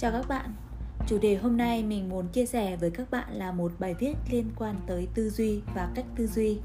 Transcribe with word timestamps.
Chào 0.00 0.12
các 0.12 0.28
bạn. 0.28 0.54
Chủ 1.06 1.18
đề 1.18 1.36
hôm 1.36 1.56
nay 1.56 1.82
mình 1.82 2.08
muốn 2.08 2.28
chia 2.28 2.46
sẻ 2.46 2.76
với 2.76 2.90
các 2.90 3.10
bạn 3.10 3.28
là 3.32 3.52
một 3.52 3.72
bài 3.78 3.94
viết 3.94 4.14
liên 4.30 4.50
quan 4.56 4.76
tới 4.86 5.08
tư 5.14 5.30
duy 5.30 5.60
và 5.74 5.88
cách 5.94 6.04
tư 6.16 6.26
duy. 6.26 6.58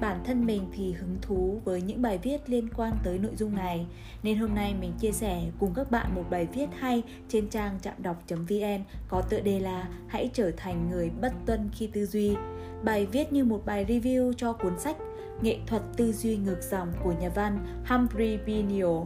Bản 0.00 0.20
thân 0.24 0.46
mình 0.46 0.66
thì 0.72 0.92
hứng 0.92 1.16
thú 1.22 1.60
với 1.64 1.82
những 1.82 2.02
bài 2.02 2.18
viết 2.22 2.50
liên 2.50 2.68
quan 2.76 2.96
tới 3.04 3.18
nội 3.18 3.32
dung 3.36 3.54
này, 3.54 3.86
nên 4.22 4.38
hôm 4.38 4.54
nay 4.54 4.74
mình 4.80 4.92
chia 4.98 5.12
sẻ 5.12 5.42
cùng 5.58 5.74
các 5.74 5.90
bạn 5.90 6.14
một 6.14 6.24
bài 6.30 6.48
viết 6.54 6.66
hay 6.78 7.02
trên 7.28 7.48
trang 7.48 7.78
chạm 7.82 7.94
đọc.vn 7.98 8.84
có 9.08 9.22
tựa 9.22 9.40
đề 9.40 9.60
là 9.60 9.88
Hãy 10.08 10.30
trở 10.32 10.50
thành 10.56 10.90
người 10.90 11.10
bất 11.20 11.32
tuân 11.46 11.70
khi 11.72 11.86
tư 11.86 12.06
duy. 12.06 12.36
Bài 12.84 13.06
viết 13.06 13.32
như 13.32 13.44
một 13.44 13.62
bài 13.66 13.84
review 13.88 14.32
cho 14.32 14.52
cuốn 14.52 14.78
sách 14.78 14.96
Nghệ 15.42 15.58
thuật 15.66 15.82
tư 15.96 16.12
duy 16.12 16.36
ngược 16.36 16.62
dòng 16.70 16.92
của 17.04 17.12
nhà 17.20 17.28
văn 17.28 17.84
Humphrey 17.88 18.36
Benio. 18.46 19.02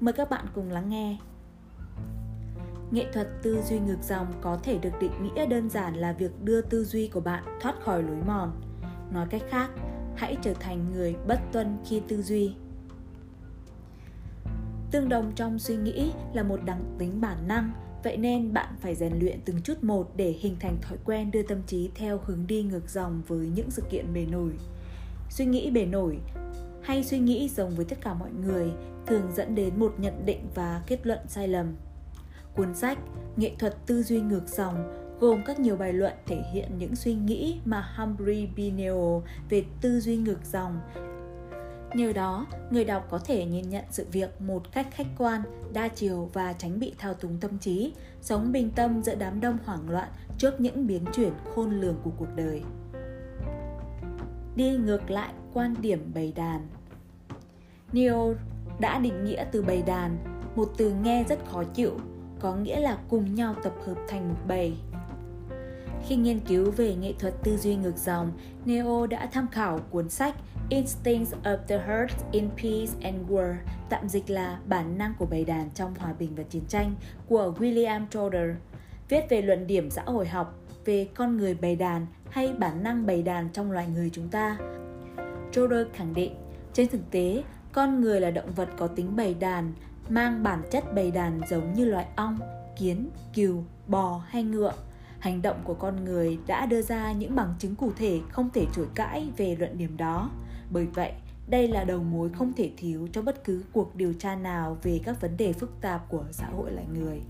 Mời 0.00 0.12
các 0.12 0.30
bạn 0.30 0.46
cùng 0.54 0.70
lắng 0.70 0.88
nghe. 0.88 1.16
Nghệ 2.90 3.06
thuật 3.12 3.28
tư 3.42 3.62
duy 3.62 3.78
ngược 3.78 4.02
dòng 4.02 4.26
có 4.40 4.58
thể 4.62 4.78
được 4.78 4.90
định 5.00 5.12
nghĩa 5.22 5.46
đơn 5.46 5.70
giản 5.70 5.94
là 5.94 6.12
việc 6.12 6.42
đưa 6.44 6.60
tư 6.60 6.84
duy 6.84 7.08
của 7.08 7.20
bạn 7.20 7.44
thoát 7.60 7.74
khỏi 7.84 8.02
lối 8.02 8.16
mòn. 8.26 8.60
Nói 9.12 9.26
cách 9.30 9.42
khác, 9.50 9.70
hãy 10.16 10.36
trở 10.42 10.54
thành 10.54 10.92
người 10.92 11.16
bất 11.28 11.40
tuân 11.52 11.78
khi 11.88 12.02
tư 12.08 12.22
duy. 12.22 12.54
Tương 14.90 15.08
đồng 15.08 15.32
trong 15.34 15.58
suy 15.58 15.76
nghĩ 15.76 16.12
là 16.32 16.42
một 16.42 16.60
đặc 16.64 16.78
tính 16.98 17.20
bản 17.20 17.48
năng, 17.48 17.72
vậy 18.02 18.16
nên 18.16 18.52
bạn 18.52 18.74
phải 18.80 18.94
rèn 18.94 19.18
luyện 19.18 19.40
từng 19.44 19.62
chút 19.62 19.84
một 19.84 20.12
để 20.16 20.30
hình 20.40 20.56
thành 20.60 20.76
thói 20.82 20.98
quen 21.04 21.30
đưa 21.30 21.42
tâm 21.42 21.62
trí 21.66 21.90
theo 21.94 22.20
hướng 22.24 22.46
đi 22.46 22.62
ngược 22.62 22.90
dòng 22.90 23.22
với 23.26 23.50
những 23.54 23.70
sự 23.70 23.82
kiện 23.90 24.12
bề 24.14 24.26
nổi. 24.26 24.52
Suy 25.30 25.44
nghĩ 25.44 25.70
bề 25.70 25.86
nổi 25.86 26.18
hay 26.82 27.04
suy 27.04 27.18
nghĩ 27.18 27.48
giống 27.48 27.70
với 27.70 27.84
tất 27.84 27.98
cả 28.00 28.14
mọi 28.14 28.30
người 28.46 28.70
thường 29.06 29.32
dẫn 29.36 29.54
đến 29.54 29.78
một 29.78 29.94
nhận 29.98 30.26
định 30.26 30.48
và 30.54 30.82
kết 30.86 31.06
luận 31.06 31.18
sai 31.28 31.48
lầm 31.48 31.74
Cuốn 32.56 32.74
sách 32.74 32.98
Nghệ 33.36 33.52
thuật 33.58 33.86
tư 33.86 34.02
duy 34.02 34.20
ngược 34.20 34.48
dòng 34.48 35.00
gồm 35.20 35.42
các 35.46 35.60
nhiều 35.60 35.76
bài 35.76 35.92
luận 35.92 36.12
thể 36.26 36.42
hiện 36.52 36.78
những 36.78 36.96
suy 36.96 37.14
nghĩ 37.14 37.60
mà 37.64 37.92
Humphrey 37.96 38.46
Bineo 38.46 39.22
về 39.48 39.64
tư 39.80 40.00
duy 40.00 40.16
ngược 40.16 40.44
dòng. 40.52 40.80
Nhờ 41.94 42.12
đó, 42.12 42.46
người 42.70 42.84
đọc 42.84 43.06
có 43.10 43.18
thể 43.18 43.44
nhìn 43.44 43.68
nhận 43.68 43.84
sự 43.90 44.06
việc 44.12 44.40
một 44.40 44.72
cách 44.72 44.86
khách 44.90 45.06
quan, 45.18 45.42
đa 45.72 45.88
chiều 45.88 46.30
và 46.32 46.52
tránh 46.52 46.80
bị 46.80 46.94
thao 46.98 47.14
túng 47.14 47.36
tâm 47.40 47.58
trí, 47.58 47.92
sống 48.20 48.52
bình 48.52 48.70
tâm 48.70 49.02
giữa 49.02 49.14
đám 49.14 49.40
đông 49.40 49.58
hoảng 49.64 49.90
loạn 49.90 50.08
trước 50.38 50.60
những 50.60 50.86
biến 50.86 51.04
chuyển 51.12 51.32
khôn 51.54 51.80
lường 51.80 51.96
của 52.04 52.10
cuộc 52.18 52.36
đời. 52.36 52.62
Đi 54.56 54.76
ngược 54.76 55.10
lại 55.10 55.32
quan 55.52 55.74
điểm 55.80 56.10
bầy 56.14 56.32
đàn 56.32 56.66
Neo 57.92 58.34
đã 58.78 58.98
định 58.98 59.24
nghĩa 59.24 59.44
từ 59.52 59.62
bầy 59.62 59.82
đàn, 59.82 60.18
một 60.56 60.72
từ 60.76 60.92
nghe 61.02 61.24
rất 61.28 61.38
khó 61.46 61.64
chịu 61.64 61.92
có 62.40 62.54
nghĩa 62.54 62.80
là 62.80 62.98
cùng 63.08 63.34
nhau 63.34 63.54
tập 63.62 63.72
hợp 63.86 63.96
thành 64.08 64.28
một 64.28 64.38
bầy. 64.48 64.74
Khi 66.06 66.16
nghiên 66.16 66.40
cứu 66.40 66.70
về 66.70 66.94
nghệ 66.94 67.12
thuật 67.18 67.34
tư 67.42 67.56
duy 67.56 67.76
ngược 67.76 67.96
dòng, 67.96 68.32
Neo 68.64 69.06
đã 69.06 69.28
tham 69.32 69.48
khảo 69.48 69.80
cuốn 69.90 70.08
sách 70.08 70.34
Instincts 70.68 71.34
of 71.44 71.56
the 71.68 71.78
Herd 71.78 72.12
in 72.32 72.48
Peace 72.48 72.92
and 73.02 73.30
War, 73.30 73.54
tạm 73.88 74.08
dịch 74.08 74.30
là 74.30 74.58
Bản 74.66 74.98
năng 74.98 75.14
của 75.18 75.26
bầy 75.26 75.44
đàn 75.44 75.70
trong 75.70 75.94
hòa 75.98 76.12
bình 76.18 76.34
và 76.36 76.42
chiến 76.42 76.62
tranh 76.68 76.94
của 77.28 77.54
William 77.58 78.06
Trotter, 78.10 78.50
viết 79.08 79.24
về 79.28 79.42
luận 79.42 79.66
điểm 79.66 79.90
xã 79.90 80.02
hội 80.02 80.28
học 80.28 80.58
về 80.84 81.08
con 81.14 81.36
người 81.36 81.54
bầy 81.54 81.76
đàn 81.76 82.06
hay 82.30 82.52
bản 82.58 82.82
năng 82.82 83.06
bầy 83.06 83.22
đàn 83.22 83.48
trong 83.52 83.72
loài 83.72 83.86
người 83.94 84.10
chúng 84.12 84.28
ta. 84.28 84.58
Trotter 85.52 85.86
khẳng 85.94 86.14
định, 86.14 86.34
trên 86.72 86.88
thực 86.88 87.10
tế, 87.10 87.42
con 87.72 88.00
người 88.00 88.20
là 88.20 88.30
động 88.30 88.52
vật 88.56 88.68
có 88.78 88.86
tính 88.86 89.16
bầy 89.16 89.34
đàn 89.34 89.72
mang 90.10 90.42
bản 90.42 90.62
chất 90.70 90.94
bầy 90.94 91.10
đàn 91.10 91.40
giống 91.48 91.74
như 91.74 91.84
loài 91.84 92.06
ong, 92.16 92.38
kiến, 92.78 93.10
cừu, 93.34 93.64
bò 93.86 94.22
hay 94.26 94.42
ngựa. 94.42 94.72
Hành 95.18 95.42
động 95.42 95.60
của 95.64 95.74
con 95.74 96.04
người 96.04 96.38
đã 96.46 96.66
đưa 96.66 96.82
ra 96.82 97.12
những 97.12 97.34
bằng 97.36 97.54
chứng 97.58 97.74
cụ 97.74 97.92
thể 97.96 98.20
không 98.30 98.50
thể 98.50 98.66
chối 98.72 98.86
cãi 98.94 99.28
về 99.36 99.56
luận 99.58 99.78
điểm 99.78 99.96
đó. 99.96 100.30
Bởi 100.70 100.86
vậy, 100.86 101.12
đây 101.46 101.68
là 101.68 101.84
đầu 101.84 102.02
mối 102.02 102.28
không 102.28 102.52
thể 102.52 102.70
thiếu 102.76 103.08
cho 103.12 103.22
bất 103.22 103.44
cứ 103.44 103.64
cuộc 103.72 103.96
điều 103.96 104.12
tra 104.12 104.34
nào 104.34 104.78
về 104.82 105.00
các 105.04 105.20
vấn 105.20 105.36
đề 105.36 105.52
phức 105.52 105.80
tạp 105.80 106.08
của 106.08 106.24
xã 106.30 106.46
hội 106.46 106.72
loài 106.72 106.86
người. 106.94 107.20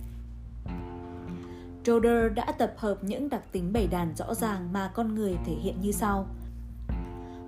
Troder 1.84 2.32
đã 2.34 2.52
tập 2.52 2.74
hợp 2.76 3.04
những 3.04 3.28
đặc 3.28 3.42
tính 3.52 3.72
bầy 3.72 3.86
đàn 3.86 4.16
rõ 4.16 4.34
ràng 4.34 4.72
mà 4.72 4.90
con 4.94 5.14
người 5.14 5.36
thể 5.46 5.52
hiện 5.52 5.80
như 5.80 5.92
sau. 5.92 6.26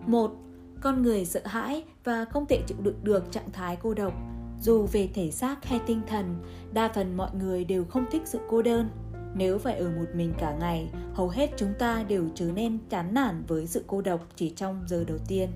một 0.06 0.36
Con 0.80 1.02
người 1.02 1.24
sợ 1.24 1.40
hãi 1.44 1.84
và 2.04 2.24
không 2.24 2.46
thể 2.46 2.62
chịu 2.66 2.78
đựng 2.80 2.98
được 3.02 3.32
trạng 3.32 3.52
thái 3.52 3.76
cô 3.82 3.94
độc, 3.94 4.14
dù 4.62 4.86
về 4.92 5.08
thể 5.14 5.30
xác 5.30 5.64
hay 5.64 5.80
tinh 5.86 6.00
thần, 6.06 6.34
đa 6.72 6.88
phần 6.94 7.16
mọi 7.16 7.30
người 7.34 7.64
đều 7.64 7.84
không 7.84 8.04
thích 8.10 8.22
sự 8.24 8.38
cô 8.48 8.62
đơn. 8.62 8.88
Nếu 9.34 9.58
phải 9.58 9.76
ở 9.76 9.90
một 9.90 10.06
mình 10.14 10.32
cả 10.38 10.56
ngày, 10.60 10.90
hầu 11.14 11.28
hết 11.28 11.50
chúng 11.56 11.72
ta 11.78 12.04
đều 12.08 12.24
trở 12.34 12.52
nên 12.54 12.78
chán 12.88 13.14
nản 13.14 13.44
với 13.48 13.66
sự 13.66 13.84
cô 13.86 14.00
độc 14.00 14.26
chỉ 14.36 14.50
trong 14.50 14.84
giờ 14.86 15.04
đầu 15.04 15.18
tiên. 15.28 15.48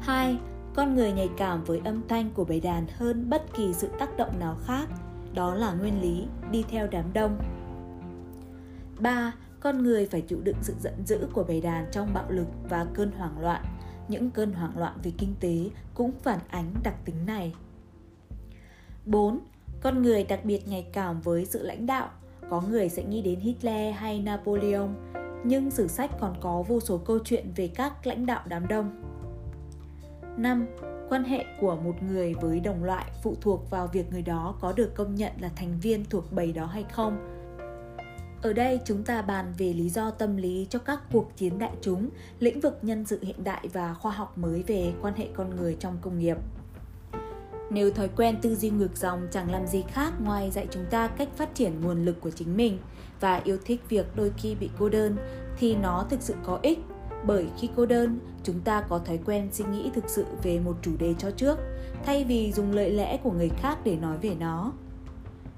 2. 0.00 0.36
Con 0.74 0.94
người 0.94 1.12
nhạy 1.12 1.28
cảm 1.36 1.64
với 1.64 1.80
âm 1.84 2.02
thanh 2.08 2.30
của 2.30 2.44
bầy 2.44 2.60
đàn 2.60 2.86
hơn 2.96 3.30
bất 3.30 3.54
kỳ 3.56 3.74
sự 3.74 3.88
tác 3.98 4.16
động 4.16 4.38
nào 4.38 4.56
khác. 4.64 4.88
Đó 5.34 5.54
là 5.54 5.72
nguyên 5.72 6.02
lý 6.02 6.26
đi 6.50 6.64
theo 6.70 6.86
đám 6.90 7.12
đông. 7.12 7.38
3. 9.00 9.32
Con 9.60 9.82
người 9.82 10.06
phải 10.06 10.20
chịu 10.20 10.40
đựng 10.40 10.56
sự 10.62 10.74
giận 10.80 10.94
dữ 11.06 11.18
của 11.32 11.44
bầy 11.44 11.60
đàn 11.60 11.86
trong 11.92 12.14
bạo 12.14 12.26
lực 12.28 12.46
và 12.68 12.86
cơn 12.94 13.10
hoảng 13.12 13.40
loạn 13.40 13.64
những 14.08 14.30
cơn 14.30 14.52
hoảng 14.52 14.78
loạn 14.78 14.98
về 15.02 15.12
kinh 15.18 15.34
tế 15.40 15.70
cũng 15.94 16.12
phản 16.22 16.38
ánh 16.48 16.74
đặc 16.82 16.94
tính 17.04 17.26
này. 17.26 17.54
4. 19.06 19.38
Con 19.80 20.02
người 20.02 20.24
đặc 20.24 20.44
biệt 20.44 20.68
nhạy 20.68 20.86
cảm 20.92 21.20
với 21.20 21.44
sự 21.44 21.62
lãnh 21.62 21.86
đạo. 21.86 22.08
Có 22.50 22.60
người 22.60 22.88
sẽ 22.88 23.04
nghĩ 23.04 23.22
đến 23.22 23.40
Hitler 23.40 23.94
hay 23.94 24.18
Napoleon, 24.18 24.88
nhưng 25.44 25.70
sử 25.70 25.88
sách 25.88 26.10
còn 26.20 26.34
có 26.40 26.62
vô 26.62 26.80
số 26.80 26.98
câu 26.98 27.18
chuyện 27.24 27.52
về 27.56 27.68
các 27.68 28.06
lãnh 28.06 28.26
đạo 28.26 28.42
đám 28.46 28.68
đông. 28.68 29.02
5. 30.36 30.66
Quan 31.08 31.24
hệ 31.24 31.44
của 31.60 31.76
một 31.76 32.02
người 32.02 32.34
với 32.34 32.60
đồng 32.60 32.84
loại 32.84 33.10
phụ 33.22 33.34
thuộc 33.40 33.70
vào 33.70 33.86
việc 33.86 34.12
người 34.12 34.22
đó 34.22 34.54
có 34.60 34.72
được 34.72 34.94
công 34.94 35.14
nhận 35.14 35.32
là 35.40 35.50
thành 35.56 35.80
viên 35.80 36.04
thuộc 36.04 36.32
bầy 36.32 36.52
đó 36.52 36.66
hay 36.66 36.84
không 36.92 37.37
ở 38.42 38.52
đây 38.52 38.80
chúng 38.84 39.04
ta 39.04 39.22
bàn 39.22 39.52
về 39.58 39.72
lý 39.72 39.88
do 39.88 40.10
tâm 40.10 40.36
lý 40.36 40.66
cho 40.70 40.78
các 40.78 41.00
cuộc 41.12 41.36
chiến 41.36 41.58
đại 41.58 41.72
chúng, 41.82 42.08
lĩnh 42.38 42.60
vực 42.60 42.78
nhân 42.82 43.06
sự 43.06 43.18
hiện 43.22 43.44
đại 43.44 43.68
và 43.72 43.94
khoa 43.94 44.12
học 44.12 44.38
mới 44.38 44.62
về 44.62 44.92
quan 45.02 45.14
hệ 45.14 45.28
con 45.34 45.56
người 45.56 45.76
trong 45.80 45.98
công 46.00 46.18
nghiệp. 46.18 46.36
Nếu 47.70 47.90
thói 47.90 48.08
quen 48.16 48.36
tư 48.42 48.54
duy 48.54 48.70
ngược 48.70 48.96
dòng 48.96 49.28
chẳng 49.30 49.52
làm 49.52 49.66
gì 49.66 49.84
khác 49.88 50.12
ngoài 50.24 50.50
dạy 50.50 50.66
chúng 50.70 50.84
ta 50.90 51.08
cách 51.08 51.28
phát 51.36 51.54
triển 51.54 51.80
nguồn 51.80 52.04
lực 52.04 52.20
của 52.20 52.30
chính 52.30 52.56
mình 52.56 52.78
và 53.20 53.40
yêu 53.44 53.58
thích 53.64 53.80
việc 53.88 54.06
đôi 54.16 54.32
khi 54.36 54.54
bị 54.54 54.70
cô 54.78 54.88
đơn 54.88 55.16
thì 55.58 55.76
nó 55.76 56.06
thực 56.10 56.22
sự 56.22 56.34
có 56.44 56.58
ích 56.62 56.78
bởi 57.24 57.46
khi 57.58 57.68
cô 57.76 57.86
đơn 57.86 58.18
chúng 58.42 58.60
ta 58.60 58.80
có 58.88 58.98
thói 58.98 59.18
quen 59.26 59.48
suy 59.52 59.64
nghĩ 59.72 59.90
thực 59.94 60.04
sự 60.08 60.24
về 60.42 60.60
một 60.60 60.76
chủ 60.82 60.92
đề 60.98 61.14
cho 61.18 61.30
trước 61.30 61.58
thay 62.04 62.24
vì 62.24 62.52
dùng 62.52 62.72
lợi 62.72 62.90
lẽ 62.90 63.16
của 63.22 63.32
người 63.32 63.48
khác 63.48 63.78
để 63.84 63.96
nói 63.96 64.18
về 64.18 64.34
nó 64.40 64.72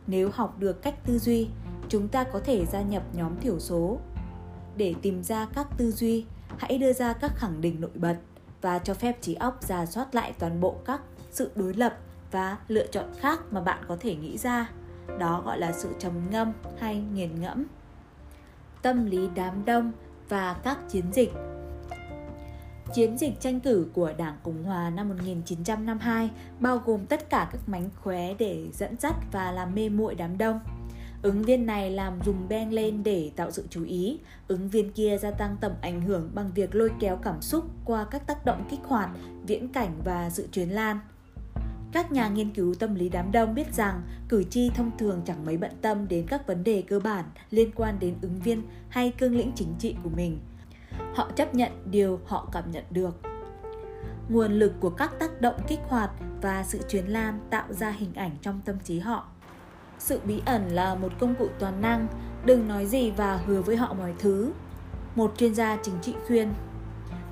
nếu 0.06 0.30
học 0.32 0.58
được 0.58 0.82
cách 0.82 1.06
tư 1.06 1.18
duy 1.18 1.48
chúng 1.90 2.08
ta 2.08 2.24
có 2.24 2.40
thể 2.44 2.66
gia 2.66 2.82
nhập 2.82 3.02
nhóm 3.12 3.40
thiểu 3.40 3.58
số. 3.58 3.98
Để 4.76 4.94
tìm 5.02 5.22
ra 5.22 5.46
các 5.54 5.66
tư 5.76 5.90
duy, 5.90 6.26
hãy 6.58 6.78
đưa 6.78 6.92
ra 6.92 7.12
các 7.12 7.32
khẳng 7.36 7.60
định 7.60 7.80
nổi 7.80 7.90
bật 7.94 8.16
và 8.60 8.78
cho 8.78 8.94
phép 8.94 9.18
trí 9.20 9.34
óc 9.34 9.58
giả 9.62 9.86
soát 9.86 10.14
lại 10.14 10.32
toàn 10.38 10.60
bộ 10.60 10.76
các 10.84 11.00
sự 11.30 11.50
đối 11.54 11.74
lập 11.74 11.98
và 12.30 12.58
lựa 12.68 12.86
chọn 12.86 13.04
khác 13.18 13.40
mà 13.50 13.60
bạn 13.60 13.78
có 13.88 13.96
thể 14.00 14.14
nghĩ 14.14 14.38
ra. 14.38 14.70
Đó 15.18 15.42
gọi 15.46 15.58
là 15.58 15.72
sự 15.72 15.88
trầm 15.98 16.12
ngâm 16.30 16.52
hay 16.78 17.02
nghiền 17.14 17.40
ngẫm. 17.40 17.64
Tâm 18.82 19.06
lý 19.06 19.28
đám 19.34 19.64
đông 19.64 19.92
và 20.28 20.56
các 20.62 20.78
chiến 20.88 21.04
dịch. 21.12 21.32
Chiến 22.94 23.18
dịch 23.18 23.40
tranh 23.40 23.60
cử 23.60 23.86
của 23.92 24.12
Đảng 24.18 24.36
Cộng 24.42 24.64
Hòa 24.64 24.90
năm 24.90 25.08
1952 25.08 26.30
bao 26.60 26.82
gồm 26.86 27.06
tất 27.06 27.30
cả 27.30 27.48
các 27.52 27.60
mánh 27.66 27.90
khóe 28.02 28.34
để 28.34 28.68
dẫn 28.72 28.96
dắt 29.00 29.14
và 29.32 29.52
làm 29.52 29.74
mê 29.74 29.88
muội 29.88 30.14
đám 30.14 30.38
đông. 30.38 30.60
Ứng 31.22 31.42
viên 31.42 31.66
này 31.66 31.90
làm 31.90 32.18
dùng 32.24 32.48
beng 32.48 32.72
lên 32.72 33.02
để 33.02 33.30
tạo 33.36 33.50
sự 33.50 33.66
chú 33.70 33.84
ý, 33.84 34.18
ứng 34.48 34.68
viên 34.68 34.92
kia 34.92 35.18
gia 35.18 35.30
tăng 35.30 35.56
tầm 35.60 35.72
ảnh 35.80 36.00
hưởng 36.00 36.30
bằng 36.34 36.50
việc 36.54 36.74
lôi 36.74 36.90
kéo 37.00 37.16
cảm 37.16 37.42
xúc 37.42 37.64
qua 37.84 38.04
các 38.10 38.26
tác 38.26 38.44
động 38.44 38.66
kích 38.70 38.80
hoạt, 38.84 39.10
viễn 39.46 39.68
cảnh 39.68 40.00
và 40.04 40.30
sự 40.30 40.48
truyền 40.52 40.68
lan. 40.68 40.98
Các 41.92 42.12
nhà 42.12 42.28
nghiên 42.28 42.50
cứu 42.50 42.74
tâm 42.74 42.94
lý 42.94 43.08
đám 43.08 43.32
đông 43.32 43.54
biết 43.54 43.74
rằng 43.74 44.02
cử 44.28 44.44
tri 44.44 44.70
thông 44.70 44.90
thường 44.98 45.22
chẳng 45.24 45.44
mấy 45.44 45.56
bận 45.56 45.72
tâm 45.82 46.08
đến 46.08 46.26
các 46.26 46.46
vấn 46.46 46.64
đề 46.64 46.82
cơ 46.82 47.00
bản 47.00 47.24
liên 47.50 47.70
quan 47.74 47.98
đến 47.98 48.14
ứng 48.22 48.40
viên 48.40 48.62
hay 48.88 49.12
cương 49.18 49.36
lĩnh 49.36 49.52
chính 49.54 49.74
trị 49.78 49.96
của 50.02 50.10
mình. 50.10 50.38
Họ 51.14 51.30
chấp 51.36 51.54
nhận 51.54 51.72
điều 51.90 52.20
họ 52.26 52.48
cảm 52.52 52.70
nhận 52.70 52.84
được. 52.90 53.20
Nguồn 54.28 54.52
lực 54.52 54.72
của 54.80 54.90
các 54.90 55.18
tác 55.18 55.40
động 55.40 55.56
kích 55.68 55.80
hoạt 55.88 56.10
và 56.42 56.64
sự 56.64 56.80
truyền 56.88 57.06
lan 57.06 57.40
tạo 57.50 57.72
ra 57.72 57.90
hình 57.90 58.14
ảnh 58.14 58.36
trong 58.42 58.60
tâm 58.64 58.76
trí 58.84 58.98
họ 58.98 59.28
sự 60.00 60.20
bí 60.24 60.42
ẩn 60.46 60.68
là 60.68 60.94
một 60.94 61.12
công 61.18 61.34
cụ 61.34 61.48
toàn 61.58 61.80
năng, 61.80 62.06
đừng 62.44 62.68
nói 62.68 62.86
gì 62.86 63.10
và 63.10 63.36
hứa 63.36 63.62
với 63.62 63.76
họ 63.76 63.94
mọi 63.94 64.14
thứ. 64.18 64.52
Một 65.16 65.32
chuyên 65.36 65.54
gia 65.54 65.78
chính 65.82 65.94
trị 66.02 66.14
khuyên. 66.26 66.52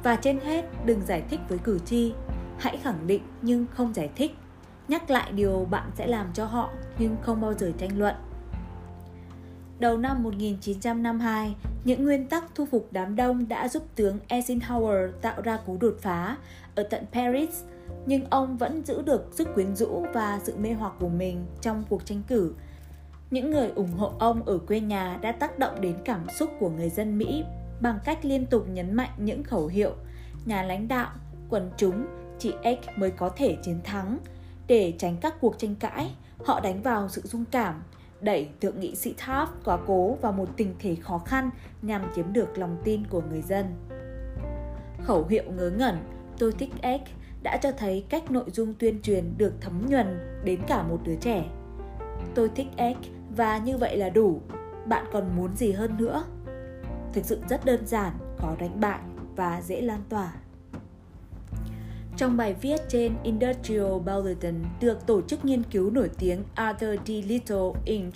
Và 0.02 0.16
trên 0.16 0.40
hết, 0.40 0.64
đừng 0.84 1.00
giải 1.06 1.22
thích 1.30 1.40
với 1.48 1.58
cử 1.58 1.78
tri, 1.78 2.12
hãy 2.58 2.76
khẳng 2.76 3.06
định 3.06 3.22
nhưng 3.42 3.66
không 3.74 3.94
giải 3.94 4.10
thích. 4.16 4.36
nhắc 4.88 5.10
lại 5.10 5.32
điều 5.32 5.66
bạn 5.70 5.90
sẽ 5.94 6.06
làm 6.06 6.26
cho 6.34 6.44
họ 6.44 6.70
nhưng 6.98 7.16
không 7.22 7.40
bao 7.40 7.54
giờ 7.54 7.72
tranh 7.78 7.98
luận. 7.98 8.14
Đầu 9.78 9.98
năm 9.98 10.22
1952, 10.22 11.54
những 11.84 12.04
nguyên 12.04 12.26
tắc 12.26 12.44
thu 12.54 12.66
phục 12.70 12.88
đám 12.90 13.16
đông 13.16 13.48
đã 13.48 13.68
giúp 13.68 13.82
tướng 13.94 14.18
Eisenhower 14.28 15.10
tạo 15.22 15.42
ra 15.42 15.58
cú 15.66 15.76
đột 15.80 15.96
phá 16.00 16.36
ở 16.74 16.82
tận 16.82 17.04
Paris, 17.12 17.62
nhưng 18.06 18.24
ông 18.30 18.56
vẫn 18.56 18.84
giữ 18.84 19.02
được 19.02 19.28
sức 19.32 19.48
quyến 19.54 19.76
rũ 19.76 20.06
và 20.14 20.40
sự 20.42 20.56
mê 20.56 20.72
hoặc 20.72 20.92
của 21.00 21.08
mình 21.08 21.46
trong 21.60 21.84
cuộc 21.88 22.06
tranh 22.06 22.22
cử. 22.28 22.54
Những 23.30 23.50
người 23.50 23.68
ủng 23.68 23.92
hộ 23.92 24.12
ông 24.18 24.42
ở 24.42 24.58
quê 24.58 24.80
nhà 24.80 25.18
đã 25.22 25.32
tác 25.32 25.58
động 25.58 25.80
đến 25.80 25.96
cảm 26.04 26.26
xúc 26.38 26.50
của 26.60 26.70
người 26.70 26.90
dân 26.90 27.18
Mỹ 27.18 27.44
bằng 27.80 27.98
cách 28.04 28.24
liên 28.24 28.46
tục 28.46 28.68
nhấn 28.68 28.94
mạnh 28.94 29.10
những 29.16 29.42
khẩu 29.42 29.66
hiệu 29.66 29.92
nhà 30.44 30.62
lãnh 30.62 30.88
đạo, 30.88 31.10
quần 31.48 31.70
chúng, 31.76 32.06
chị 32.38 32.52
X 32.62 32.98
mới 32.98 33.10
có 33.10 33.28
thể 33.28 33.56
chiến 33.62 33.80
thắng. 33.84 34.18
Để 34.66 34.94
tránh 34.98 35.16
các 35.20 35.34
cuộc 35.40 35.58
tranh 35.58 35.74
cãi, 35.74 36.10
họ 36.44 36.60
đánh 36.60 36.82
vào 36.82 37.08
sự 37.08 37.22
dung 37.24 37.44
cảm, 37.50 37.82
đẩy 38.20 38.48
thượng 38.60 38.80
nghị 38.80 38.94
sĩ 38.94 39.14
Taft 39.26 39.46
quá 39.64 39.78
cố 39.86 40.18
vào 40.20 40.32
một 40.32 40.48
tình 40.56 40.74
thế 40.78 40.94
khó 40.94 41.18
khăn 41.18 41.50
nhằm 41.82 42.02
chiếm 42.14 42.32
được 42.32 42.58
lòng 42.58 42.76
tin 42.84 43.06
của 43.06 43.22
người 43.30 43.42
dân. 43.42 43.66
Khẩu 45.04 45.26
hiệu 45.26 45.44
ngớ 45.56 45.70
ngẩn 45.70 45.96
tôi 46.38 46.52
thích 46.52 46.70
X 46.82 47.10
đã 47.42 47.56
cho 47.56 47.72
thấy 47.72 48.04
cách 48.08 48.30
nội 48.30 48.50
dung 48.52 48.74
tuyên 48.74 49.02
truyền 49.02 49.24
được 49.38 49.52
thấm 49.60 49.86
nhuần 49.88 50.18
đến 50.44 50.60
cả 50.66 50.82
một 50.82 51.00
đứa 51.04 51.16
trẻ. 51.20 51.44
Tôi 52.34 52.50
thích 52.54 52.66
X 52.76 53.08
và 53.36 53.58
như 53.58 53.78
vậy 53.78 53.96
là 53.96 54.08
đủ, 54.08 54.40
bạn 54.86 55.04
còn 55.12 55.36
muốn 55.36 55.56
gì 55.56 55.72
hơn 55.72 55.96
nữa? 55.98 56.24
Thực 57.12 57.24
sự 57.24 57.40
rất 57.48 57.64
đơn 57.64 57.86
giản, 57.86 58.12
có 58.38 58.56
đánh 58.60 58.80
bại 58.80 59.00
và 59.36 59.60
dễ 59.60 59.80
lan 59.80 60.00
tỏa. 60.08 60.32
Trong 62.16 62.36
bài 62.36 62.54
viết 62.60 62.80
trên 62.88 63.12
Industrial 63.22 63.98
Bulletin 64.06 64.54
được 64.80 65.06
tổ 65.06 65.22
chức 65.22 65.44
nghiên 65.44 65.62
cứu 65.62 65.90
nổi 65.90 66.10
tiếng 66.18 66.42
Arthur 66.54 66.94
D. 67.06 67.08
Little 67.08 67.70
Inc. 67.84 68.14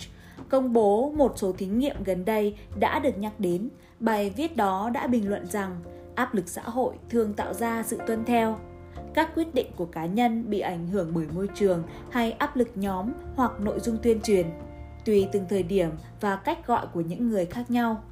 công 0.49 0.73
bố 0.73 1.11
một 1.11 1.33
số 1.35 1.51
thí 1.51 1.65
nghiệm 1.65 2.03
gần 2.03 2.25
đây 2.25 2.55
đã 2.79 2.99
được 2.99 3.17
nhắc 3.17 3.39
đến. 3.39 3.69
Bài 3.99 4.29
viết 4.29 4.57
đó 4.57 4.89
đã 4.93 5.07
bình 5.07 5.29
luận 5.29 5.45
rằng 5.45 5.79
áp 6.15 6.33
lực 6.33 6.47
xã 6.47 6.61
hội 6.61 6.93
thường 7.09 7.33
tạo 7.33 7.53
ra 7.53 7.83
sự 7.83 7.99
tuân 8.07 8.25
theo. 8.25 8.59
Các 9.13 9.35
quyết 9.35 9.55
định 9.55 9.71
của 9.75 9.85
cá 9.85 10.05
nhân 10.05 10.49
bị 10.49 10.59
ảnh 10.59 10.87
hưởng 10.87 11.11
bởi 11.13 11.27
môi 11.33 11.49
trường 11.55 11.83
hay 12.11 12.31
áp 12.31 12.55
lực 12.55 12.69
nhóm 12.75 13.11
hoặc 13.35 13.51
nội 13.59 13.79
dung 13.79 13.97
tuyên 14.03 14.21
truyền, 14.21 14.45
tùy 15.05 15.27
từng 15.31 15.45
thời 15.49 15.63
điểm 15.63 15.89
và 16.21 16.35
cách 16.35 16.67
gọi 16.67 16.87
của 16.93 17.01
những 17.01 17.29
người 17.29 17.45
khác 17.45 17.71
nhau. 17.71 18.03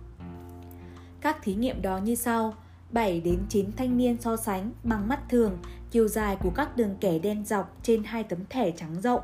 Các 1.22 1.38
thí 1.44 1.56
nghiệm 1.56 1.82
đó 1.82 1.98
như 1.98 2.16
sau: 2.16 2.54
7 2.92 3.22
đến 3.22 3.40
9 3.50 3.72
thanh 3.78 3.98
niên 3.98 4.18
so 4.20 4.38
sánh 4.38 4.72
bằng 4.84 5.08
mắt 5.08 5.30
thường 5.30 5.58
chiều 5.92 6.08
dài 6.08 6.36
của 6.36 6.50
các 6.50 6.78
đường 6.78 6.96
kẻ 7.00 7.20
đen 7.20 7.46
dọc 7.46 7.78
trên 7.84 8.04
hai 8.04 8.24
tấm 8.24 8.40
thẻ 8.50 8.72
trắng 8.72 9.02
rộng. 9.02 9.22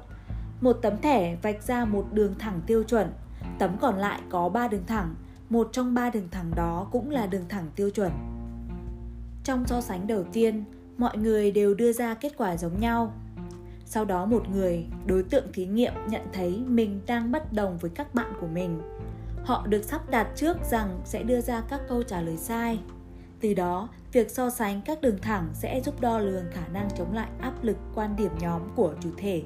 Một 0.62 0.74
tấm 0.74 0.98
thẻ 1.02 1.36
vạch 1.36 1.64
ra 1.64 1.86
một 1.86 2.06
đường 2.12 2.36
thẳng 2.40 2.62
tiêu 2.68 2.84
chuẩn, 2.84 3.12
tấm 3.60 3.78
còn 3.82 3.98
lại 3.98 4.22
có 4.30 4.50
3 4.50 4.68
đường 4.68 4.86
thẳng, 4.88 5.16
một 5.50 5.70
trong 5.72 5.94
ba 5.94 6.10
đường 6.10 6.28
thẳng 6.32 6.52
đó 6.56 6.88
cũng 6.92 7.10
là 7.10 7.26
đường 7.28 7.46
thẳng 7.50 7.66
tiêu 7.76 7.90
chuẩn. 7.90 8.12
Trong 9.44 9.66
so 9.66 9.82
sánh 9.82 10.08
đầu 10.08 10.24
tiên, 10.34 10.64
mọi 10.98 11.18
người 11.18 11.52
đều 11.52 11.74
đưa 11.74 11.94
ra 11.94 12.14
kết 12.14 12.34
quả 12.38 12.58
giống 12.58 12.80
nhau. 12.80 13.14
Sau 13.86 14.06
đó 14.06 14.26
một 14.26 14.50
người, 14.50 14.86
đối 15.06 15.24
tượng 15.24 15.52
thí 15.54 15.66
nghiệm 15.66 15.94
nhận 16.08 16.22
thấy 16.34 16.64
mình 16.68 17.02
đang 17.08 17.32
bất 17.32 17.54
đồng 17.54 17.78
với 17.78 17.92
các 17.96 18.14
bạn 18.14 18.34
của 18.42 18.48
mình. 18.48 18.82
Họ 19.44 19.68
được 19.68 19.84
sắp 19.84 20.10
đặt 20.10 20.28
trước 20.36 20.58
rằng 20.72 21.02
sẽ 21.06 21.24
đưa 21.24 21.42
ra 21.42 21.62
các 21.70 21.82
câu 21.90 22.04
trả 22.04 22.22
lời 22.22 22.38
sai. 22.38 22.80
Từ 23.42 23.54
đó, 23.54 23.90
việc 24.12 24.32
so 24.32 24.50
sánh 24.50 24.82
các 24.86 25.02
đường 25.02 25.18
thẳng 25.22 25.50
sẽ 25.54 25.82
giúp 25.82 26.02
đo 26.02 26.20
lường 26.20 26.46
khả 26.52 26.68
năng 26.68 26.88
chống 26.98 27.14
lại 27.14 27.28
áp 27.40 27.64
lực 27.64 27.78
quan 27.96 28.16
điểm 28.16 28.32
nhóm 28.40 28.62
của 28.76 28.94
chủ 29.02 29.10
thể. 29.18 29.44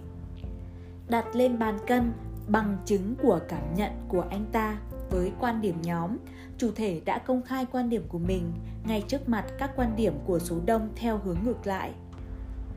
Đặt 1.09 1.35
lên 1.35 1.59
bàn 1.59 1.77
cân 1.87 2.11
bằng 2.47 2.77
chứng 2.85 3.15
của 3.21 3.39
cảm 3.47 3.75
nhận 3.75 3.91
của 4.07 4.25
anh 4.29 4.45
ta 4.51 4.77
với 5.11 5.31
quan 5.39 5.61
điểm 5.61 5.75
nhóm, 5.81 6.17
chủ 6.57 6.71
thể 6.75 7.01
đã 7.05 7.17
công 7.17 7.41
khai 7.41 7.65
quan 7.71 7.89
điểm 7.89 8.03
của 8.07 8.19
mình 8.19 8.51
ngay 8.85 9.03
trước 9.07 9.29
mặt 9.29 9.45
các 9.59 9.71
quan 9.75 9.95
điểm 9.95 10.13
của 10.25 10.39
số 10.39 10.55
đông 10.65 10.89
theo 10.95 11.17
hướng 11.17 11.37
ngược 11.45 11.67
lại. 11.67 11.91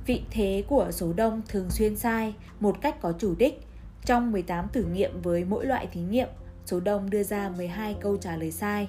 Vị 0.07 0.23
thế 0.31 0.65
của 0.69 0.91
số 0.91 1.13
đông 1.13 1.43
thường 1.49 1.71
xuyên 1.71 1.97
sai 1.97 2.35
một 2.61 2.81
cách 2.81 3.01
có 3.01 3.13
chủ 3.19 3.35
đích. 3.39 3.67
Trong 4.05 4.33
18 4.33 4.69
thử 4.73 4.85
nghiệm 4.85 5.23
với 5.23 5.45
mỗi 5.45 5.67
loại 5.67 5.87
thí 5.93 6.01
nghiệm, 6.01 6.29
số 6.67 6.81
đông 6.81 7.11
đưa 7.11 7.23
ra 7.23 7.51
12 7.57 7.97
câu 8.01 8.17
trả 8.17 8.37
lời 8.37 8.51
sai. 8.51 8.89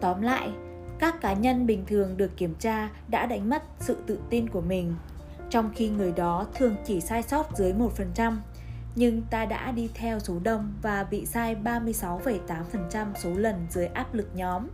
Tóm 0.00 0.22
lại, 0.22 0.50
các 0.98 1.20
cá 1.20 1.32
nhân 1.32 1.66
bình 1.66 1.84
thường 1.86 2.16
được 2.16 2.36
kiểm 2.36 2.54
tra 2.58 2.90
đã 3.08 3.26
đánh 3.26 3.50
mất 3.50 3.62
sự 3.78 3.96
tự 4.06 4.18
tin 4.30 4.48
của 4.48 4.60
mình, 4.60 4.94
trong 5.50 5.70
khi 5.74 5.88
người 5.88 6.12
đó 6.12 6.46
thường 6.54 6.76
chỉ 6.84 7.00
sai 7.00 7.22
sót 7.22 7.56
dưới 7.56 7.72
1%, 7.72 8.36
nhưng 8.96 9.22
ta 9.22 9.46
đã 9.46 9.72
đi 9.72 9.90
theo 9.94 10.18
số 10.18 10.38
đông 10.42 10.72
và 10.82 11.04
bị 11.10 11.26
sai 11.26 11.56
36,8% 11.64 13.06
số 13.14 13.30
lần 13.34 13.66
dưới 13.70 13.86
áp 13.86 14.14
lực 14.14 14.28
nhóm. 14.34 14.68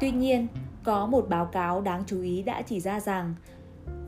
Tuy 0.00 0.10
nhiên, 0.10 0.46
có 0.84 1.06
một 1.06 1.28
báo 1.28 1.46
cáo 1.46 1.80
đáng 1.80 2.02
chú 2.06 2.20
ý 2.20 2.42
đã 2.42 2.62
chỉ 2.62 2.80
ra 2.80 3.00
rằng 3.00 3.34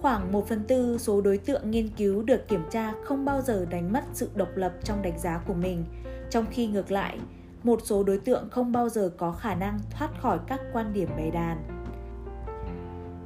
khoảng 0.03 0.33
1 0.33 0.49
phần 0.49 0.65
tư 0.69 0.99
số 0.99 1.21
đối 1.21 1.39
tượng 1.39 1.71
nghiên 1.71 1.89
cứu 1.89 2.23
được 2.23 2.49
kiểm 2.49 2.63
tra 2.71 2.93
không 3.05 3.25
bao 3.25 3.43
giờ 3.43 3.67
đánh 3.71 3.93
mất 3.93 4.05
sự 4.13 4.31
độc 4.35 4.49
lập 4.55 4.73
trong 4.85 5.03
đánh 5.03 5.19
giá 5.19 5.41
của 5.47 5.55
mình, 5.55 5.85
trong 6.31 6.45
khi 6.51 6.67
ngược 6.67 6.91
lại, 6.91 7.19
một 7.63 7.81
số 7.85 8.03
đối 8.03 8.19
tượng 8.19 8.51
không 8.51 8.73
bao 8.73 8.89
giờ 8.89 9.11
có 9.17 9.33
khả 9.33 9.55
năng 9.55 9.79
thoát 9.91 10.11
khỏi 10.21 10.39
các 10.47 10.61
quan 10.73 10.93
điểm 10.93 11.09
bày 11.17 11.31
đàn. 11.31 11.76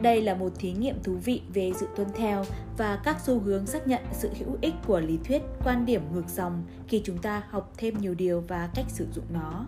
Đây 0.01 0.23
là 0.23 0.35
một 0.35 0.53
thí 0.59 0.73
nghiệm 0.73 1.03
thú 1.03 1.15
vị 1.25 1.43
về 1.55 1.73
sự 1.81 1.89
tuân 1.97 2.09
theo 2.15 2.45
và 2.77 3.01
các 3.05 3.17
xu 3.21 3.41
hướng 3.41 3.67
xác 3.67 3.89
nhận 3.89 4.03
sự 4.13 4.31
hữu 4.39 4.59
ích 4.61 4.75
của 4.87 5.01
lý 5.01 5.19
thuyết 5.25 5.43
quan 5.65 5.87
điểm 5.87 6.03
ngược 6.15 6.29
dòng 6.29 6.63
khi 6.89 7.03
chúng 7.05 7.19
ta 7.19 7.43
học 7.49 7.73
thêm 7.77 7.99
nhiều 7.99 8.15
điều 8.15 8.41
và 8.49 8.71
cách 8.75 8.87
sử 8.89 9.07
dụng 9.15 9.25
nó. 9.33 9.67